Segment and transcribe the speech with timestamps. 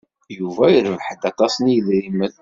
[0.37, 2.33] Yuba irebbeḥ-d aṭas n yedrimen.